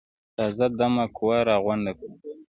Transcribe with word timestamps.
تازه 0.35 0.67
دمه 0.79 1.05
قوه 1.15 1.39
راغونډه 1.49 1.91
کړه. 1.97 2.09